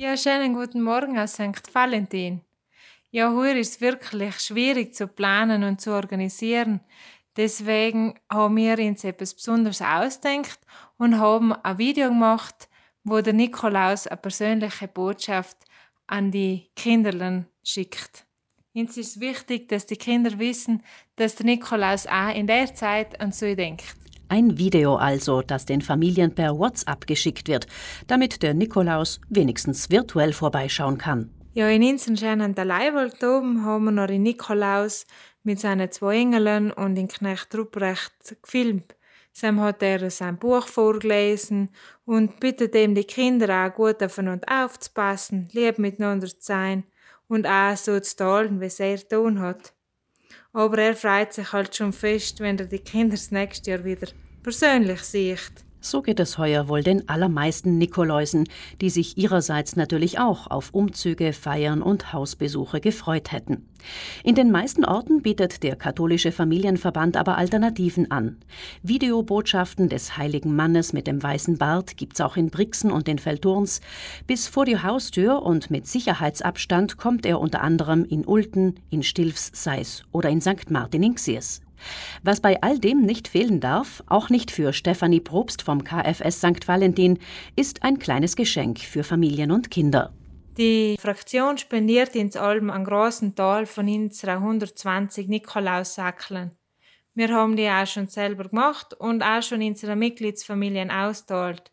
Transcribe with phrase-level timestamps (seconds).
[0.00, 1.74] Ja, schönen guten Morgen aus St.
[1.74, 2.42] Valentin.
[3.10, 6.78] Ja, hier ist wirklich schwierig zu planen und zu organisieren.
[7.36, 10.60] Deswegen haben wir uns etwas Besonderes ausdenkt
[10.98, 12.68] und haben ein Video gemacht,
[13.02, 15.56] wo der Nikolaus eine persönliche Botschaft
[16.06, 18.24] an die Kinder schickt.
[18.74, 20.84] Uns ist wichtig, dass die Kinder wissen,
[21.16, 23.96] dass der Nikolaus auch in der Zeit an sie denkt.
[24.30, 27.66] Ein Video also, das den Familien per WhatsApp geschickt wird,
[28.08, 31.30] damit der Nikolaus wenigstens virtuell vorbeischauen kann.
[31.54, 35.06] Ja, in unseren schönen Leihwald oben haben wir noch den Nikolaus
[35.44, 38.94] mit seinen zwei Engeln und den Knecht Ruprecht gefilmt.
[39.32, 41.70] Sam hat er sein Buch vorgelesen
[42.04, 46.84] und bittet ihm die Kinder auch gut aufeinander aufzupassen, lieb miteinander zu sein
[47.28, 49.72] und auch so zu teilen, es er tun hat.
[50.52, 54.08] Aber er freut sich halt schon fest, wenn er die Kinder das nächste Jahr wieder
[54.42, 55.64] persönlich sieht.
[55.80, 58.48] So geht es heuer wohl den allermeisten Nikoläusen,
[58.80, 63.68] die sich ihrerseits natürlich auch auf Umzüge, Feiern und Hausbesuche gefreut hätten.
[64.24, 68.38] In den meisten Orten bietet der katholische Familienverband aber Alternativen an.
[68.82, 73.80] Videobotschaften des heiligen Mannes mit dem weißen Bart gibt's auch in Brixen und den Feldturns.
[74.26, 79.52] Bis vor die Haustür und mit Sicherheitsabstand kommt er unter anderem in Ulten, in Stilfs,
[79.54, 80.70] Seis oder in St.
[80.70, 81.62] Martin in Xiers.
[82.22, 86.66] Was bei all dem nicht fehlen darf, auch nicht für Stefanie Probst vom KFS St.
[86.66, 87.18] Valentin,
[87.56, 90.12] ist ein kleines Geschenk für Familien und Kinder.
[90.58, 96.50] Die Fraktion spendiert ins Alm einen großen Teil von unserer 120 Nikolaussackeln.
[97.14, 101.72] Wir haben die auch schon selber gemacht und auch schon unsere Mitgliedsfamilien austeilt.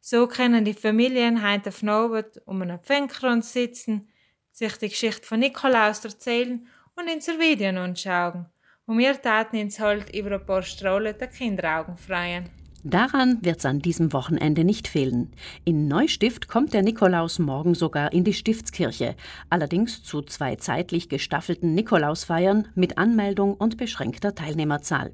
[0.00, 4.08] So können die Familien heute auf Abend um einen Pfänkrand sitzen,
[4.50, 8.46] sich die Geschichte von Nikolaus erzählen und unser Video anschauen.
[8.86, 12.50] Und wir taten uns halt über ein paar Strahlen der Kinderaugen freuen.
[12.84, 15.30] Daran wird's an diesem Wochenende nicht fehlen.
[15.64, 19.14] In Neustift kommt der Nikolaus morgen sogar in die Stiftskirche,
[19.50, 25.12] allerdings zu zwei zeitlich gestaffelten Nikolausfeiern mit Anmeldung und beschränkter Teilnehmerzahl.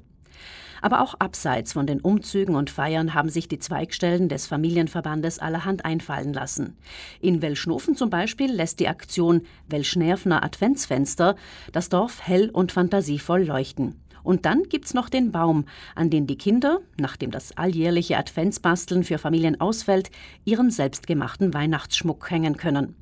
[0.81, 5.85] Aber auch abseits von den Umzügen und Feiern haben sich die Zweigstellen des Familienverbandes allerhand
[5.85, 6.77] einfallen lassen.
[7.21, 11.35] In Welschnofen zum Beispiel lässt die Aktion Welschnerfner Adventsfenster
[11.71, 13.95] das Dorf hell und fantasievoll leuchten.
[14.23, 19.17] Und dann gibt's noch den Baum, an den die Kinder, nachdem das alljährliche Adventsbasteln für
[19.17, 20.11] Familien ausfällt,
[20.45, 22.95] ihren selbstgemachten Weihnachtsschmuck hängen können.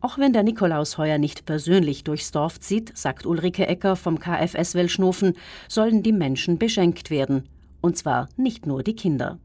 [0.00, 4.74] Auch wenn der Nikolaus heuer nicht persönlich durchs Dorf zieht, sagt Ulrike Ecker vom KFS
[4.74, 5.36] Welschnofen,
[5.68, 7.48] sollen die Menschen beschenkt werden.
[7.80, 9.38] Und zwar nicht nur die Kinder.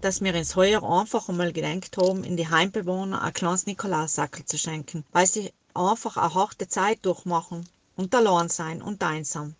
[0.00, 4.58] Dass wir uns heuer einfach einmal gedenkt haben, in die Heimbewohner ein kleines Nikolaussackel zu
[4.58, 9.54] schenken, weil sie einfach eine harte Zeit durchmachen und allein sein und einsam.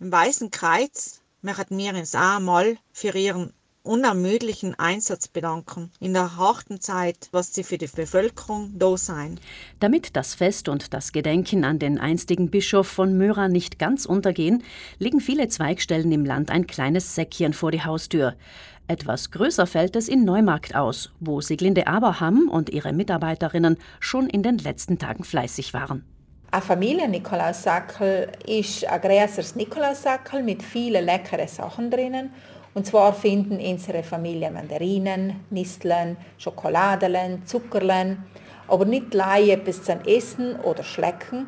[0.00, 3.52] Im Weißen Kreuz möchten wir uns auch einmal für ihren
[3.82, 9.40] unermüdlichen Einsatz bedanken in der harten Zeit, was sie für die Bevölkerung da sein.
[9.80, 14.62] Damit das Fest und das Gedenken an den einstigen Bischof von Möra nicht ganz untergehen,
[14.98, 18.34] legen viele Zweigstellen im Land ein kleines Säckchen vor die Haustür.
[18.88, 24.42] Etwas größer fällt es in Neumarkt aus, wo Siglinde Aberham und ihre Mitarbeiterinnen schon in
[24.42, 26.04] den letzten Tagen fleißig waren.
[26.50, 32.30] Ein Familien-Nikolaussackel ist ein größeres Nikolaussackel mit vielen leckeren Sachen drinnen
[32.74, 38.24] und zwar finden unsere Familie Mandarinen, Nisteln, Schokoladen, Zuckerlen,
[38.68, 41.46] aber nicht gleich etwas zum Essen oder Schlecken,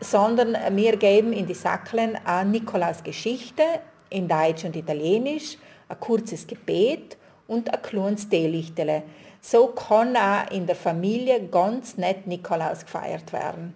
[0.00, 3.62] sondern wir geben in die Sackeln eine Nikolaus-Geschichte
[4.10, 5.58] in Deutsch und Italienisch,
[5.88, 9.02] ein kurzes Gebet und ein kleines Teelichtele.
[9.40, 13.74] So kann auch in der Familie ganz nett Nikolaus gefeiert werden.